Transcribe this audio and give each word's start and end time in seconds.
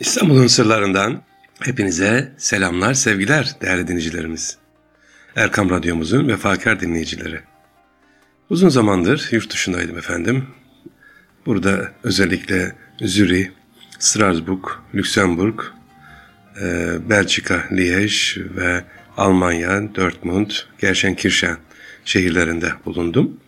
İstanbul'un 0.00 0.46
sırlarından 0.46 1.22
hepinize 1.60 2.32
selamlar, 2.36 2.94
sevgiler 2.94 3.56
değerli 3.60 3.88
dinleyicilerimiz. 3.88 4.58
Erkam 5.36 5.70
Radyomuzun 5.70 6.28
vefakar 6.28 6.80
dinleyicileri. 6.80 7.40
Uzun 8.50 8.68
zamandır 8.68 9.28
yurt 9.30 9.52
dışındaydım 9.52 9.98
efendim. 9.98 10.46
Burada 11.46 11.92
özellikle 12.02 12.72
Zürih, 13.00 13.48
Strasbourg, 13.98 14.64
Lüksemburg, 14.94 15.60
e, 16.60 16.96
Belçika, 17.10 17.54
Liège 17.54 18.56
ve 18.56 18.84
Almanya, 19.16 19.94
Dortmund, 19.94 20.50
Gerschenkirchen 20.78 21.56
şehirlerinde 22.04 22.72
bulundum 22.84 23.40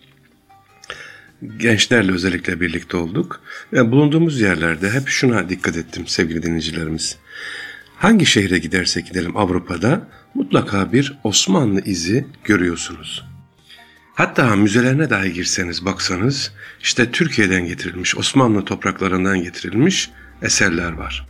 gençlerle 1.57 2.13
özellikle 2.13 2.61
birlikte 2.61 2.97
olduk. 2.97 3.41
Ve 3.73 3.91
bulunduğumuz 3.91 4.41
yerlerde 4.41 4.91
hep 4.91 5.09
şuna 5.09 5.49
dikkat 5.49 5.77
ettim 5.77 6.07
sevgili 6.07 6.43
dinleyicilerimiz. 6.43 7.17
Hangi 7.97 8.27
şehre 8.27 8.59
gidersek 8.59 9.07
gidelim 9.07 9.37
Avrupa'da 9.37 10.09
mutlaka 10.35 10.93
bir 10.93 11.19
Osmanlı 11.25 11.81
izi 11.85 12.27
görüyorsunuz. 12.45 13.25
Hatta 14.15 14.57
müzelerine 14.57 15.11
dahi 15.11 15.33
girseniz 15.33 15.85
baksanız 15.85 16.53
işte 16.83 17.11
Türkiye'den 17.11 17.67
getirilmiş, 17.67 18.17
Osmanlı 18.17 18.65
topraklarından 18.65 19.43
getirilmiş 19.43 20.11
eserler 20.43 20.93
var. 20.93 21.27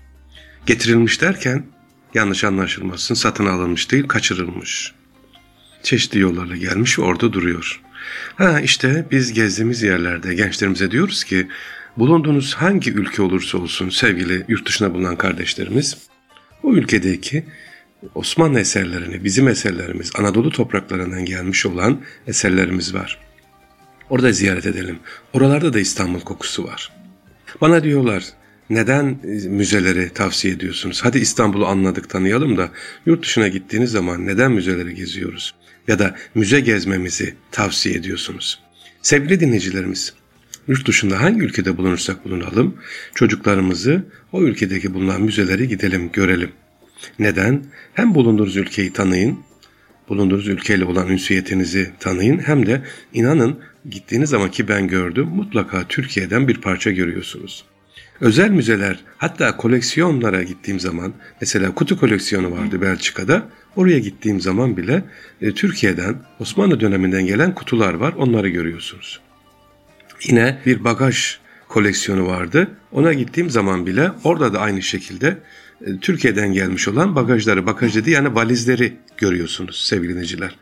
Getirilmiş 0.67 1.21
derken 1.21 1.67
yanlış 2.15 2.45
anlaşılmasın 2.45 3.15
satın 3.15 3.47
alınmış 3.47 3.91
değil 3.91 4.09
kaçırılmış. 4.09 4.95
Çeşitli 5.83 6.21
yollarla 6.21 6.57
gelmiş 6.57 6.99
ve 6.99 7.03
orada 7.03 7.33
duruyor. 7.33 7.83
Ha 8.37 8.61
işte 8.61 9.07
biz 9.11 9.33
gezdiğimiz 9.33 9.83
yerlerde 9.83 10.35
gençlerimize 10.35 10.91
diyoruz 10.91 11.25
ki 11.25 11.49
bulunduğunuz 11.97 12.55
hangi 12.55 12.93
ülke 12.93 13.23
olursa 13.23 13.59
olsun 13.59 13.89
sevgili 13.89 14.45
yurt 14.49 14.69
dışına 14.69 14.95
bulunan 14.95 15.17
kardeşlerimiz 15.17 15.97
o 16.63 16.75
ülkedeki 16.75 17.45
Osmanlı 18.15 18.61
eserlerini, 18.61 19.25
bizim 19.25 19.49
eserlerimiz, 19.49 20.11
Anadolu 20.19 20.51
topraklarından 20.51 21.25
gelmiş 21.25 21.67
olan 21.67 22.01
eserlerimiz 22.27 22.95
var. 22.95 23.19
Orada 24.11 24.33
ziyaret 24.33 24.67
edelim. 24.67 24.99
Oralarda 25.33 25.73
da 25.73 25.81
İstanbul 25.81 26.21
kokusu 26.21 26.65
var. 26.65 26.93
Bana 27.61 27.85
diyorlar 27.85 28.25
neden 28.71 29.19
müzeleri 29.49 30.11
tavsiye 30.11 30.55
ediyorsunuz? 30.55 31.01
Hadi 31.03 31.19
İstanbul'u 31.19 31.67
anladık 31.67 32.11
tanıyalım 32.11 32.57
da 32.57 32.71
yurt 33.07 33.23
dışına 33.23 33.49
gittiğiniz 33.49 33.91
zaman 33.91 34.27
neden 34.27 34.53
müzeleri 34.53 34.95
geziyoruz? 34.95 35.55
Ya 35.89 35.99
da 35.99 36.17
müze 36.35 36.61
gezmemizi 36.61 37.35
tavsiye 37.51 37.95
ediyorsunuz. 37.95 38.61
Sevgili 39.03 39.41
dinleyicilerimiz, 39.41 40.15
yurt 40.69 40.89
dışında 40.89 41.21
hangi 41.21 41.41
ülkede 41.41 41.77
bulunursak 41.77 42.25
bulunalım, 42.25 42.77
çocuklarımızı 43.15 44.05
o 44.33 44.43
ülkedeki 44.43 44.95
bulunan 44.95 45.23
müzeleri 45.23 45.69
gidelim, 45.69 46.11
görelim. 46.13 46.51
Neden? 47.19 47.65
Hem 47.95 48.15
bulunduğunuz 48.15 48.57
ülkeyi 48.57 48.93
tanıyın, 48.93 49.39
bulunduğunuz 50.09 50.49
ülkeyle 50.49 50.85
olan 50.85 51.09
ünsiyetinizi 51.09 51.91
tanıyın, 52.01 52.39
hem 52.39 52.67
de 52.67 52.83
inanın 53.13 53.59
gittiğiniz 53.91 54.31
zaman 54.31 54.51
ki 54.51 54.69
ben 54.69 54.89
gördüm, 54.89 55.27
mutlaka 55.27 55.89
Türkiye'den 55.89 56.49
bir 56.49 56.61
parça 56.61 56.91
görüyorsunuz. 56.91 57.65
Özel 58.21 58.51
müzeler 58.51 58.99
hatta 59.19 59.57
koleksiyonlara 59.57 60.43
gittiğim 60.43 60.81
zaman 60.81 61.13
mesela 61.41 61.75
kutu 61.75 62.01
koleksiyonu 62.01 62.51
vardı 62.51 62.83
Belçika'da. 62.83 63.49
Oraya 63.77 63.99
gittiğim 63.99 64.41
zaman 64.41 64.77
bile 64.77 65.05
e, 65.41 65.53
Türkiye'den 65.53 66.17
Osmanlı 66.41 66.81
döneminden 66.81 67.27
gelen 67.27 67.55
kutular 67.55 67.95
var 67.95 68.13
onları 68.13 68.49
görüyorsunuz. 68.49 69.21
Yine 70.29 70.59
bir 70.67 70.85
bagaj 70.85 71.39
koleksiyonu 71.69 72.27
vardı. 72.27 72.71
Ona 72.93 73.13
gittiğim 73.13 73.51
zaman 73.51 73.87
bile 73.87 74.11
orada 74.25 74.55
da 74.55 74.61
aynı 74.61 74.83
şekilde 74.83 75.39
e, 75.87 75.99
Türkiye'den 76.01 76.53
gelmiş 76.53 76.89
olan 76.89 77.15
bagajları, 77.15 77.67
bagaj 77.67 77.95
dedi 77.95 78.11
yani 78.11 78.35
valizleri 78.35 78.93
görüyorsunuz 79.17 79.85
sevgili 79.85 80.11
dinleyiciler. 80.13 80.57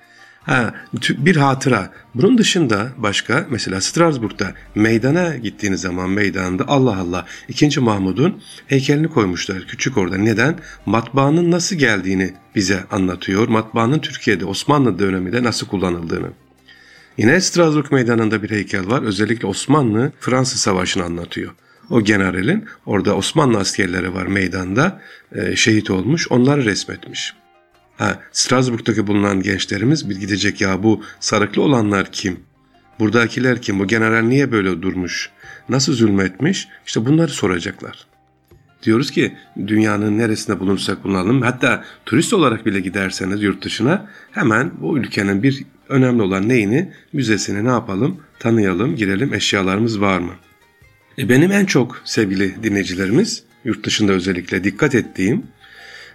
Ha, 0.47 0.75
bir 1.09 1.37
hatıra. 1.37 1.91
Bunun 2.15 2.39
dışında 2.39 2.89
başka 2.97 3.47
mesela 3.51 3.81
Strasbourg'da 3.81 4.55
meydana 4.75 5.37
gittiğiniz 5.37 5.81
zaman 5.81 6.11
meydanda 6.11 6.65
Allah 6.69 6.97
Allah 6.97 7.27
2. 7.49 7.81
Mahmud'un 7.81 8.43
heykelini 8.67 9.09
koymuşlar 9.09 9.67
küçük 9.67 9.97
orada. 9.97 10.17
Neden? 10.17 10.59
Matbaanın 10.87 11.51
nasıl 11.51 11.77
geldiğini 11.77 12.35
bize 12.55 12.85
anlatıyor. 12.91 13.49
Matbaanın 13.49 13.99
Türkiye'de 13.99 14.45
Osmanlı 14.45 14.99
döneminde 14.99 15.43
nasıl 15.43 15.67
kullanıldığını. 15.67 16.31
Yine 17.19 17.41
Strasbourg 17.41 17.93
meydanında 17.93 18.43
bir 18.43 18.51
heykel 18.51 18.87
var. 18.87 19.03
Özellikle 19.03 19.47
Osmanlı 19.47 20.13
Fransız 20.21 20.61
Savaşı'nı 20.61 21.05
anlatıyor. 21.05 21.55
O 21.91 22.05
generalin 22.05 22.65
orada 22.87 23.17
Osmanlı 23.17 23.59
askerleri 23.59 24.15
var 24.15 24.27
meydanda 24.27 25.01
e, 25.33 25.57
şehit 25.57 25.91
olmuş 25.91 26.29
onları 26.31 26.65
resmetmiş. 26.65 27.35
Ha, 27.97 28.21
Strasbourg'daki 28.33 29.07
bulunan 29.07 29.43
gençlerimiz 29.43 30.11
bir 30.11 30.17
gidecek 30.17 30.61
ya 30.61 30.83
bu 30.83 31.03
sarıklı 31.21 31.63
olanlar 31.63 32.13
kim? 32.13 32.41
Buradakiler 33.01 33.63
kim? 33.63 33.79
Bu 33.79 33.87
general 33.87 34.23
niye 34.23 34.53
böyle 34.53 34.83
durmuş? 34.83 35.31
Nasıl 35.69 35.93
zulmetmiş? 35.93 36.69
İşte 36.87 37.07
bunları 37.07 37.31
soracaklar. 37.31 38.07
Diyoruz 38.83 39.11
ki 39.11 39.37
dünyanın 39.67 40.19
neresinde 40.19 40.61
bulunursak 40.61 41.05
bulunalım 41.05 41.43
hatta 41.43 41.85
turist 42.07 42.33
olarak 42.33 42.67
bile 42.67 42.81
giderseniz 42.81 43.43
yurt 43.43 43.65
dışına 43.65 44.09
hemen 44.33 44.71
bu 44.81 44.99
ülkenin 44.99 45.43
bir 45.43 45.65
önemli 45.89 46.23
olan 46.23 46.49
neyini 46.49 46.93
müzesini 47.13 47.65
ne 47.65 47.69
yapalım 47.69 48.21
tanıyalım 48.39 48.97
girelim 48.97 49.35
eşyalarımız 49.35 50.01
var 50.01 50.19
mı? 50.19 50.33
E 51.19 51.29
benim 51.29 51.53
en 51.53 51.67
çok 51.67 52.03
sevgili 52.05 52.63
dinleyicilerimiz 52.63 53.43
yurt 53.65 53.85
dışında 53.87 54.13
özellikle 54.13 54.65
dikkat 54.65 54.95
ettiğim 54.95 55.43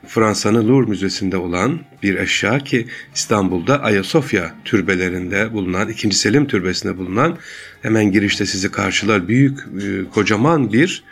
Fransa'nın 0.07 0.67
Louvre 0.67 0.89
Müzesi'nde 0.89 1.37
olan 1.37 1.79
bir 2.03 2.15
eşya 2.15 2.59
ki 2.59 2.87
İstanbul'da 3.15 3.83
Ayasofya 3.83 4.55
türbelerinde 4.65 5.53
bulunan, 5.53 5.89
2. 5.89 6.11
Selim 6.11 6.47
türbesinde 6.47 6.97
bulunan 6.97 7.37
hemen 7.81 8.11
girişte 8.11 8.45
sizi 8.45 8.71
karşılar 8.71 9.27
büyük 9.27 9.59
e, 9.59 10.09
kocaman 10.13 10.73
bir 10.73 11.03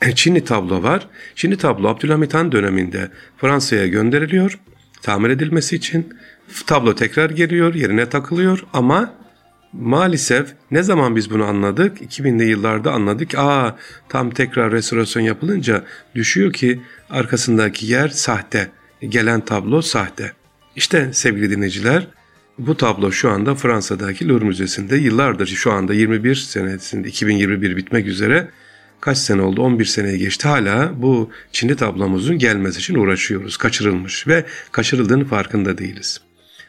Çinli 0.14 0.44
tablo 0.44 0.82
var. 0.82 1.06
Çinli 1.34 1.56
tablo 1.56 1.88
Abdülhamit 1.88 2.34
Han 2.34 2.52
döneminde 2.52 3.10
Fransa'ya 3.36 3.86
gönderiliyor 3.86 4.58
tamir 5.02 5.30
edilmesi 5.30 5.76
için. 5.76 6.14
Tablo 6.66 6.94
tekrar 6.94 7.30
geliyor, 7.30 7.74
yerine 7.74 8.08
takılıyor 8.08 8.64
ama 8.72 9.18
Maalesef 9.72 10.48
ne 10.70 10.82
zaman 10.82 11.16
biz 11.16 11.30
bunu 11.30 11.44
anladık? 11.44 12.00
2000'li 12.00 12.44
yıllarda 12.44 12.92
anladık. 12.92 13.38
Aa 13.38 13.76
tam 14.08 14.30
tekrar 14.30 14.72
restorasyon 14.72 15.22
yapılınca 15.22 15.84
düşüyor 16.14 16.52
ki 16.52 16.80
arkasındaki 17.10 17.86
yer 17.86 18.08
sahte. 18.08 18.70
Gelen 19.00 19.40
tablo 19.40 19.82
sahte. 19.82 20.32
İşte 20.76 21.10
sevgili 21.12 21.50
dinleyiciler 21.50 22.06
bu 22.58 22.76
tablo 22.76 23.12
şu 23.12 23.30
anda 23.30 23.54
Fransa'daki 23.54 24.28
Louvre 24.28 24.44
Müzesi'nde 24.44 24.96
yıllardır 24.96 25.46
şu 25.46 25.72
anda 25.72 25.94
21 25.94 26.34
senesinde 26.34 27.08
2021 27.08 27.76
bitmek 27.76 28.06
üzere 28.06 28.48
kaç 29.00 29.18
sene 29.18 29.42
oldu 29.42 29.62
11 29.62 29.84
seneye 29.84 30.16
geçti 30.16 30.48
hala 30.48 31.02
bu 31.02 31.30
Çinli 31.52 31.76
tablomuzun 31.76 32.38
gelmesi 32.38 32.78
için 32.78 32.94
uğraşıyoruz. 32.94 33.56
Kaçırılmış 33.56 34.26
ve 34.26 34.44
kaçırıldığını 34.72 35.24
farkında 35.24 35.78
değiliz. 35.78 36.20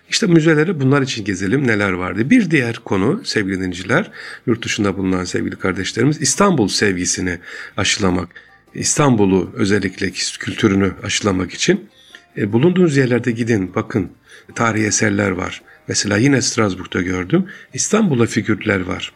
İşte 0.10 0.28
müzeleri 0.28 0.80
bunlar 0.80 1.02
için 1.02 1.26
gezelim 1.26 1.68
neler 1.68 1.92
vardı. 1.92 2.30
Bir 2.30 2.52
diğer 2.52 2.76
konu 2.76 3.22
sevgili 3.26 3.56
dinleyiciler, 3.58 4.12
yurt 4.48 4.66
dışında 4.66 4.98
bulunan 4.98 5.24
sevgili 5.24 5.56
kardeşlerimiz 5.56 6.22
İstanbul 6.22 6.68
sevgisini 6.68 7.40
aşılamak. 7.78 8.30
İstanbul'u 8.74 9.52
özellikle 9.54 10.12
kültürünü 10.40 10.94
aşılamak 11.04 11.54
için 11.54 11.90
e, 12.38 12.54
bulunduğunuz 12.54 12.98
yerlerde 12.98 13.32
gidin 13.32 13.76
bakın 13.76 14.10
tarihi 14.56 14.86
eserler 14.86 15.32
var. 15.32 15.62
Mesela 15.88 16.18
yine 16.18 16.42
Strasbourg'da 16.42 17.02
gördüm 17.02 17.46
İstanbul'a 17.74 18.26
figürler 18.26 18.82
var. 18.82 19.14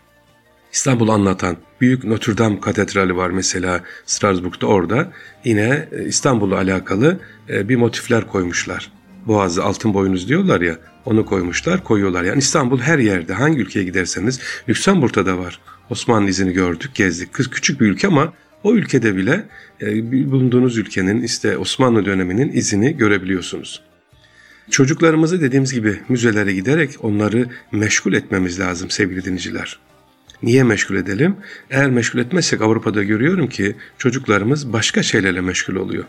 İstanbul'u 0.74 1.12
anlatan 1.12 1.58
Büyük 1.82 2.04
Notre 2.04 2.38
Dame 2.38 2.60
Katedrali 2.60 3.16
var 3.16 3.30
mesela 3.30 3.84
Strasbourg'da 4.06 4.68
orada 4.68 5.12
yine 5.46 5.88
e, 5.92 6.06
İstanbul'la 6.06 6.56
alakalı 6.56 7.20
e, 7.50 7.70
bir 7.70 7.76
motifler 7.76 8.28
koymuşlar 8.28 8.92
boğazı 9.28 9.64
altın 9.64 9.94
boynuz 9.94 10.30
diyorlar 10.30 10.62
ya 10.62 10.78
onu 11.06 11.26
koymuşlar 11.26 11.84
koyuyorlar. 11.84 12.24
Yani 12.24 12.40
İstanbul 12.40 12.80
her 12.80 13.00
yerde 13.00 13.34
hangi 13.34 13.60
ülkeye 13.60 13.84
giderseniz 13.84 14.40
Lüksemburg'da 14.70 15.26
da 15.26 15.38
var. 15.38 15.60
Osmanlı 15.90 16.30
izini 16.30 16.54
gördük 16.54 16.96
gezdik. 16.96 17.34
Kız 17.34 17.50
küçük 17.50 17.82
bir 17.82 17.86
ülke 17.86 18.08
ama 18.08 18.34
o 18.64 18.74
ülkede 18.76 19.16
bile 19.16 19.46
e, 19.82 20.12
bulunduğunuz 20.32 20.78
ülkenin 20.78 21.22
işte 21.22 21.58
Osmanlı 21.58 22.06
döneminin 22.06 22.52
izini 22.52 22.98
görebiliyorsunuz. 22.98 23.82
Çocuklarımızı 24.72 25.42
dediğimiz 25.42 25.74
gibi 25.74 26.00
müzelere 26.10 26.54
giderek 26.54 26.96
onları 27.02 27.48
meşgul 27.72 28.14
etmemiz 28.14 28.60
lazım 28.60 28.90
sevgili 28.90 29.26
dinleyiciler. 29.26 29.80
Niye 30.44 30.64
meşgul 30.64 30.96
edelim? 30.96 31.36
Eğer 31.70 31.90
meşgul 31.90 32.20
etmezsek 32.20 32.62
Avrupa'da 32.62 33.04
görüyorum 33.04 33.48
ki 33.48 33.76
çocuklarımız 33.98 34.74
başka 34.74 35.04
şeylerle 35.04 35.42
meşgul 35.42 35.76
oluyor. 35.76 36.04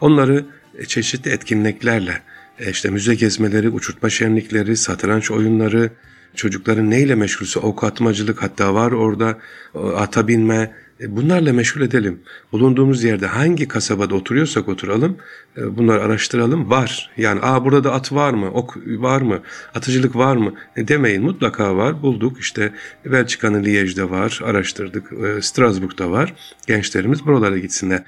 Onları 0.00 0.44
çeşitli 0.86 1.30
etkinliklerle, 1.30 2.22
e 2.58 2.70
işte 2.70 2.90
müze 2.90 3.14
gezmeleri, 3.14 3.68
uçurtma 3.68 4.10
şenlikleri, 4.10 4.76
satranç 4.76 5.30
oyunları, 5.30 5.90
çocukların 6.34 6.90
neyle 6.90 7.14
meşgulse 7.14 7.58
ok 7.58 7.84
atmacılık 7.84 8.42
hatta 8.42 8.74
var 8.74 8.92
orada 8.92 9.38
ata 9.74 10.28
binme, 10.28 10.72
E, 10.87 10.87
bunlarla 11.06 11.52
meşgul 11.52 11.80
edelim. 11.80 12.20
Bulunduğumuz 12.52 13.04
yerde 13.04 13.26
hangi 13.26 13.68
kasabada 13.68 14.14
oturuyorsak 14.14 14.68
oturalım, 14.68 15.16
e, 15.56 15.76
bunları 15.76 16.02
araştıralım. 16.02 16.70
Var. 16.70 17.10
Yani 17.16 17.40
aa 17.42 17.64
burada 17.64 17.84
da 17.84 17.92
at 17.92 18.12
var 18.12 18.32
mı, 18.32 18.50
ok 18.50 18.76
var 18.86 19.20
mı, 19.20 19.42
atıcılık 19.74 20.16
var 20.16 20.36
mı 20.36 20.54
e, 20.76 20.88
demeyin. 20.88 21.22
Mutlaka 21.22 21.76
var. 21.76 22.02
Bulduk. 22.02 22.40
İşte 22.40 22.72
Belçika'nın 23.04 23.64
Liège'de 23.64 24.10
var. 24.10 24.40
Araştırdık. 24.44 25.12
Strasbourg'da 25.44 26.10
var. 26.10 26.34
Gençlerimiz 26.66 27.26
buralara 27.26 27.58
gitsinler. 27.58 28.02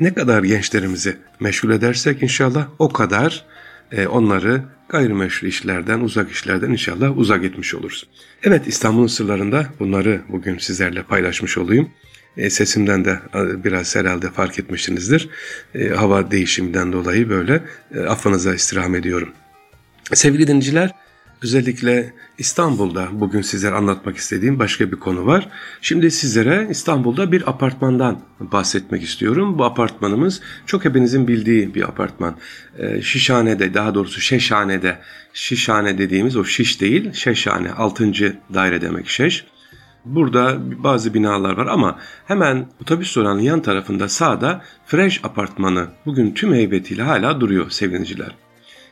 Ne 0.00 0.14
kadar 0.14 0.42
gençlerimizi 0.42 1.16
meşgul 1.40 1.70
edersek 1.70 2.22
inşallah 2.22 2.68
o 2.78 2.88
kadar 2.88 3.44
onları 4.10 4.62
gayrimeşru 4.88 5.46
işlerden, 5.46 6.00
uzak 6.00 6.30
işlerden 6.30 6.70
inşallah 6.70 7.18
uzak 7.18 7.44
etmiş 7.44 7.74
oluruz. 7.74 8.08
Evet 8.42 8.66
İstanbul'un 8.66 9.06
sırlarında 9.06 9.66
bunları 9.80 10.20
bugün 10.28 10.58
sizlerle 10.58 11.02
paylaşmış 11.02 11.58
olayım. 11.58 11.90
E, 12.36 12.50
sesimden 12.50 13.04
de 13.04 13.18
e, 13.34 13.64
biraz 13.64 13.96
herhalde 13.96 14.30
fark 14.30 14.58
etmişsinizdir. 14.58 15.28
E, 15.74 15.88
hava 15.88 16.30
değişiminden 16.30 16.92
dolayı 16.92 17.30
böyle 17.30 17.62
e, 17.94 18.00
affınıza 18.00 18.54
istirham 18.54 18.94
ediyorum. 18.94 19.32
Sevgili 20.12 20.46
dinleyiciler, 20.46 20.90
özellikle 21.42 22.12
İstanbul'da 22.38 23.08
bugün 23.12 23.42
sizlere 23.42 23.74
anlatmak 23.74 24.16
istediğim 24.16 24.58
başka 24.58 24.92
bir 24.92 24.96
konu 24.96 25.26
var. 25.26 25.48
Şimdi 25.80 26.10
sizlere 26.10 26.66
İstanbul'da 26.70 27.32
bir 27.32 27.50
apartmandan 27.50 28.20
bahsetmek 28.40 29.02
istiyorum. 29.02 29.58
Bu 29.58 29.64
apartmanımız 29.64 30.40
çok 30.66 30.84
hepinizin 30.84 31.28
bildiği 31.28 31.74
bir 31.74 31.82
apartman. 31.82 32.36
E, 32.78 33.02
Şişhane'de 33.02 33.74
daha 33.74 33.94
doğrusu 33.94 34.20
Şeşhane'de, 34.20 34.98
Şişhane 35.32 35.98
dediğimiz 35.98 36.36
o 36.36 36.44
şiş 36.44 36.80
değil, 36.80 37.12
Şeşhane 37.12 37.72
6. 37.72 38.12
daire 38.54 38.80
demek 38.80 39.08
Şeş. 39.08 39.44
Burada 40.04 40.58
bazı 40.84 41.14
binalar 41.14 41.56
var 41.56 41.66
ama 41.66 41.98
hemen 42.26 42.66
otobüs 42.82 43.16
durağının 43.16 43.40
yan 43.40 43.62
tarafında 43.62 44.08
sağda 44.08 44.62
Fresh 44.86 45.24
Apartmanı 45.24 45.88
bugün 46.06 46.34
tüm 46.34 46.54
heybetiyle 46.54 47.02
hala 47.02 47.40
duruyor 47.40 47.70
sevgiliciler. 47.70 48.34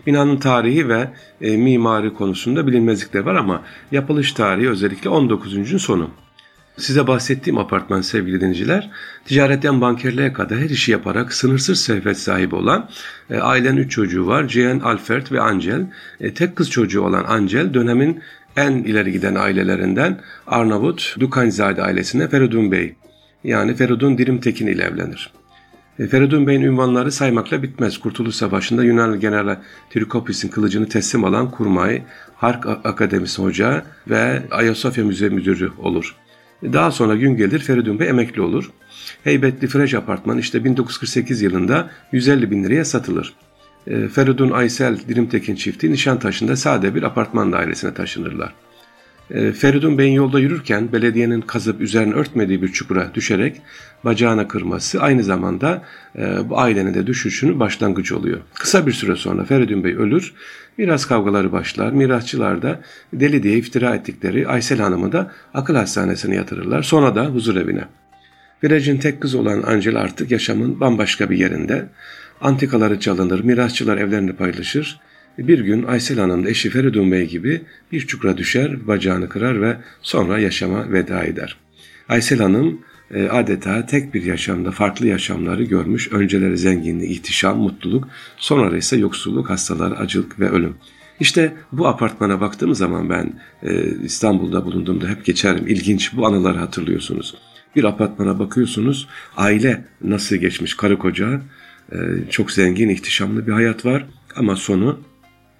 Binanın 0.06 0.36
tarihi 0.36 0.88
ve 0.88 1.10
e, 1.40 1.56
mimari 1.56 2.14
konusunda 2.14 2.66
bilinmezlikler 2.66 3.20
var 3.20 3.34
ama 3.34 3.62
yapılış 3.92 4.32
tarihi 4.32 4.68
özellikle 4.68 5.10
19. 5.10 5.82
sonu. 5.82 6.10
Size 6.76 7.06
bahsettiğim 7.06 7.58
apartman 7.58 8.00
sevgili 8.00 8.40
dinleyiciler, 8.40 8.90
ticaretten 9.24 9.80
bankerliğe 9.80 10.32
kadar 10.32 10.58
her 10.58 10.70
işi 10.70 10.92
yaparak 10.92 11.32
sınırsız 11.32 11.80
servet 11.80 12.18
sahibi 12.18 12.54
olan 12.54 12.88
e, 13.30 13.38
ailenin 13.38 13.76
üç 13.76 13.90
çocuğu 13.90 14.26
var. 14.26 14.48
Jean, 14.48 14.80
Alfred 14.80 15.26
ve 15.32 15.40
Angel. 15.40 15.86
E, 16.20 16.34
tek 16.34 16.56
kız 16.56 16.70
çocuğu 16.70 17.02
olan 17.02 17.24
Angel 17.24 17.74
dönemin 17.74 18.22
en 18.56 18.72
ileri 18.72 19.12
giden 19.12 19.34
ailelerinden 19.34 20.20
Arnavut 20.46 21.16
Dukanzade 21.20 21.82
ailesine 21.82 22.28
Feridun 22.28 22.72
Bey 22.72 22.94
yani 23.44 23.74
Feridun 23.74 24.18
Dirimtekin 24.18 24.66
ile 24.66 24.82
evlenir. 24.82 25.32
E, 25.98 26.06
Feridun 26.06 26.46
Bey'in 26.46 26.62
ünvanları 26.62 27.12
saymakla 27.12 27.62
bitmez. 27.62 27.98
Kurtuluş 27.98 28.34
Savaşı'nda 28.34 28.84
Yunan 28.84 29.20
General 29.20 29.56
Trikopis'in 29.90 30.48
kılıcını 30.48 30.88
teslim 30.88 31.24
alan 31.24 31.50
kurmay, 31.50 32.02
Hark 32.36 32.66
Akademisi 32.66 33.42
Hoca 33.42 33.84
ve 34.10 34.42
Ayasofya 34.50 35.04
Müze 35.04 35.28
Müdürü 35.28 35.70
olur. 35.78 36.16
E, 36.62 36.72
daha 36.72 36.90
sonra 36.90 37.16
gün 37.16 37.36
gelir 37.36 37.58
Feridun 37.58 37.98
Bey 37.98 38.08
emekli 38.08 38.40
olur. 38.42 38.70
Heybetli 39.24 39.66
Fresh 39.66 39.94
Apartman 39.94 40.38
işte 40.38 40.64
1948 40.64 41.42
yılında 41.42 41.90
150 42.12 42.50
bin 42.50 42.64
liraya 42.64 42.84
satılır. 42.84 43.34
E, 43.86 44.08
Feridun 44.08 44.50
Aysel 44.50 44.98
Dirimtekin 45.08 45.54
çifti 45.54 45.92
Nişantaşı'nda 45.92 46.56
sade 46.56 46.94
bir 46.94 47.02
apartman 47.02 47.52
dairesine 47.52 47.94
taşınırlar. 47.94 48.54
E, 49.30 49.52
Feridun 49.52 49.98
Bey'in 49.98 50.12
yolda 50.12 50.40
yürürken 50.40 50.92
belediyenin 50.92 51.40
kazıp 51.40 51.80
üzerine 51.80 52.14
örtmediği 52.14 52.62
bir 52.62 52.68
çukura 52.68 53.14
düşerek 53.14 53.62
bacağına 54.04 54.48
kırması 54.48 55.00
aynı 55.00 55.22
zamanda 55.22 55.82
e, 56.18 56.48
bu 56.48 56.58
ailenin 56.58 56.94
de 56.94 57.06
düşüşünün 57.06 57.60
başlangıcı 57.60 58.18
oluyor. 58.18 58.38
Kısa 58.54 58.86
bir 58.86 58.92
süre 58.92 59.16
sonra 59.16 59.44
Feridun 59.44 59.84
Bey 59.84 59.94
ölür, 59.94 60.34
miras 60.78 61.06
kavgaları 61.06 61.52
başlar, 61.52 61.92
mirasçılar 61.92 62.62
da 62.62 62.80
deli 63.12 63.42
diye 63.42 63.56
iftira 63.58 63.94
ettikleri 63.94 64.48
Aysel 64.48 64.78
Hanım'ı 64.78 65.12
da 65.12 65.30
akıl 65.54 65.74
hastanesine 65.74 66.34
yatırırlar, 66.34 66.82
sonra 66.82 67.14
da 67.14 67.26
huzur 67.26 67.56
evine. 67.56 67.84
Virec'in 68.64 68.98
tek 68.98 69.20
kız 69.20 69.34
olan 69.34 69.62
Angel 69.62 69.96
artık 69.96 70.30
yaşamın 70.30 70.80
bambaşka 70.80 71.30
bir 71.30 71.38
yerinde. 71.38 71.88
Antikaları 72.42 73.00
çalınır, 73.00 73.44
mirasçılar 73.44 73.98
evlerini 73.98 74.32
paylaşır. 74.32 75.00
Bir 75.38 75.58
gün 75.58 75.82
Aysel 75.82 76.18
Hanım 76.18 76.44
da 76.44 76.50
eşi 76.50 76.70
Feridun 76.70 77.12
Bey 77.12 77.28
gibi 77.28 77.62
bir 77.92 78.00
çukura 78.00 78.38
düşer, 78.38 78.86
bacağını 78.86 79.28
kırar 79.28 79.62
ve 79.62 79.76
sonra 80.02 80.38
yaşama 80.38 80.92
veda 80.92 81.24
eder. 81.24 81.56
Aysel 82.08 82.38
Hanım 82.38 82.80
e, 83.14 83.28
adeta 83.28 83.86
tek 83.86 84.14
bir 84.14 84.22
yaşamda 84.22 84.70
farklı 84.70 85.06
yaşamları 85.06 85.62
görmüş. 85.62 86.12
Önceleri 86.12 86.58
zenginlik, 86.58 87.10
ihtişam, 87.10 87.58
mutluluk, 87.58 88.08
sonra 88.36 88.76
ise 88.76 88.96
yoksulluk, 88.96 89.50
hastalar, 89.50 89.92
acılık 90.00 90.40
ve 90.40 90.48
ölüm. 90.48 90.74
İşte 91.20 91.54
bu 91.72 91.88
apartmana 91.88 92.40
baktığım 92.40 92.74
zaman 92.74 93.10
ben 93.10 93.32
e, 93.62 93.84
İstanbul'da 94.04 94.64
bulunduğumda 94.64 95.08
hep 95.08 95.24
geçerim. 95.24 95.68
İlginç 95.68 96.16
bu 96.16 96.26
anıları 96.26 96.58
hatırlıyorsunuz. 96.58 97.34
Bir 97.76 97.84
apartmana 97.84 98.38
bakıyorsunuz, 98.38 99.08
aile 99.36 99.84
nasıl 100.04 100.36
geçmiş 100.36 100.74
karı 100.74 100.98
koca, 100.98 101.40
çok 102.30 102.50
zengin, 102.50 102.88
ihtişamlı 102.88 103.46
bir 103.46 103.52
hayat 103.52 103.84
var 103.84 104.06
ama 104.36 104.56
sonu 104.56 105.00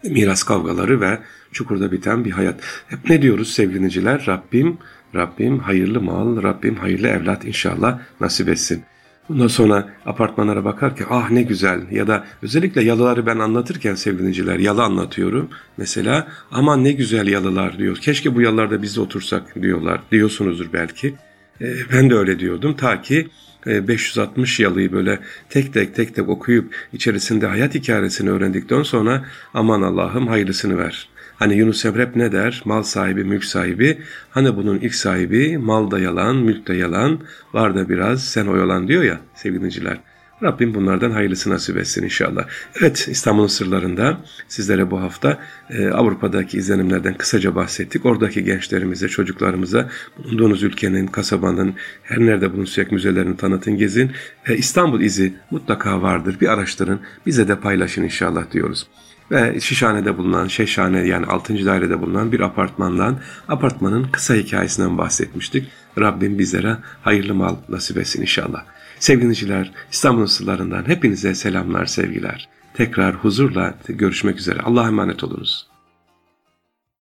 miras 0.05 0.43
kavgaları 0.43 1.01
ve 1.01 1.19
çukurda 1.53 1.93
biten 1.93 2.25
bir 2.25 2.31
hayat. 2.31 2.61
Hep 2.89 3.11
ne 3.11 3.23
diyoruz 3.23 3.53
sevgiliciler? 3.53 4.25
Rabbim, 4.27 4.79
Rabbim 5.15 5.59
hayırlı 5.59 6.01
mal, 6.01 6.43
Rabbim 6.43 6.77
hayırlı 6.77 7.09
evlat 7.09 7.45
inşallah 7.45 7.99
nasip 8.21 8.49
etsin. 8.49 8.83
Bundan 9.29 9.47
sonra 9.47 9.89
apartmanlara 10.07 10.65
bakarken 10.65 11.07
ah 11.11 11.31
ne 11.31 11.43
güzel 11.43 11.91
ya 11.91 12.07
da 12.07 12.25
özellikle 12.43 12.83
yalıları 12.83 13.27
ben 13.27 13.39
anlatırken 13.39 13.95
sevgiliciler 13.95 14.59
yalı 14.59 14.83
anlatıyorum. 14.83 15.49
Mesela 15.77 16.29
aman 16.51 16.85
ne 16.85 16.93
güzel 16.93 17.27
yalılar 17.27 17.79
diyor. 17.79 17.97
Keşke 17.97 18.35
bu 18.35 18.43
yalılarda 18.43 18.83
biz 18.83 18.97
de 18.97 19.01
otursak 19.01 19.63
diyorlar. 19.63 20.01
Diyorsunuzdur 20.13 20.73
belki. 20.73 21.15
Ee, 21.61 21.75
ben 21.93 22.11
de 22.11 22.15
öyle 22.15 22.39
diyordum 22.39 22.75
ta 22.77 23.03
ki 23.03 23.29
560 23.67 24.61
e, 24.61 24.63
yalıyı 24.63 24.93
böyle 24.93 25.19
tek 25.51 25.75
tek 25.75 25.95
tek 25.95 26.15
tek 26.15 26.29
okuyup 26.29 26.75
içerisinde 26.93 27.47
hayat 27.47 27.75
hikayesini 27.75 28.31
öğrendikten 28.31 28.83
sonra 28.83 29.25
aman 29.55 29.83
Allah'ım 29.83 30.27
hayırlısını 30.27 30.79
ver. 30.79 31.09
Hani 31.37 31.55
Yunus 31.55 31.85
Emre 31.85 32.11
ne 32.17 32.33
der? 32.33 32.63
Mal 32.65 32.83
sahibi, 32.83 33.25
mülk 33.25 33.45
sahibi. 33.45 33.99
Hani 34.31 34.57
bunun 34.57 34.79
ilk 34.79 34.95
sahibi 34.95 35.59
mal 35.59 35.91
da 35.91 35.99
yalan, 35.99 36.37
mülk 36.37 36.69
de 36.69 36.75
yalan. 36.75 37.21
Var 37.53 37.75
da 37.75 37.89
biraz 37.89 38.25
sen 38.25 38.47
oyalan 38.47 38.89
diyor 38.89 39.03
ya 39.03 39.21
sevgiliciler. 39.35 39.99
Rabbim 40.43 40.75
bunlardan 40.75 41.11
hayırlısı 41.11 41.51
nasip 41.51 41.77
etsin 41.77 42.03
inşallah. 42.03 42.47
Evet 42.81 43.09
İstanbul'un 43.11 43.47
sırlarında 43.47 44.21
sizlere 44.49 44.91
bu 44.91 45.01
hafta 45.01 45.39
e, 45.71 45.89
Avrupa'daki 45.89 46.59
izlenimlerden 46.59 47.15
kısaca 47.15 47.55
bahsettik. 47.55 48.07
Oradaki 48.07 48.45
gençlerimize, 48.45 49.09
çocuklarımıza 49.09 49.89
bulunduğunuz 50.19 50.63
ülkenin, 50.63 51.07
kasabanın 51.07 51.75
her 52.03 52.19
nerede 52.19 52.53
bulunsak 52.53 52.93
müzelerini 52.93 53.37
tanıtın, 53.37 53.77
gezin. 53.77 54.11
E, 54.47 54.57
İstanbul 54.57 55.01
izi 55.01 55.35
mutlaka 55.51 56.03
vardır. 56.03 56.37
Bir 56.41 56.49
araştırın, 56.49 57.01
bize 57.27 57.49
de 57.49 57.61
paylaşın 57.61 58.03
inşallah 58.03 58.51
diyoruz 58.51 58.87
ve 59.33 59.61
Şişhane'de 59.61 60.19
bulunan, 60.19 60.49
Şeşhane 60.49 61.07
yani 61.07 61.27
6. 61.27 61.67
dairede 61.67 62.01
bulunan 62.01 62.33
bir 62.33 62.41
apartmandan, 62.41 63.21
apartmanın 63.49 64.05
kısa 64.13 64.35
hikayesinden 64.35 64.99
bahsetmiştik. 64.99 65.69
Rabbim 65.99 66.39
bizlere 66.39 66.77
hayırlı 67.03 67.35
mal 67.35 67.57
nasip 67.69 67.99
etsin 67.99 68.23
inşallah. 68.23 68.65
Sevgiliciler, 69.03 69.71
İstanbul 69.93 70.27
sırlarından 70.27 70.89
hepinize 70.89 71.35
selamlar, 71.35 71.87
sevgiler. 71.87 72.49
Tekrar 72.75 73.15
huzurla 73.15 73.75
görüşmek 73.89 74.39
üzere. 74.39 74.61
Allah'a 74.61 74.89
emanet 74.89 75.25
olunuz. 75.25 75.72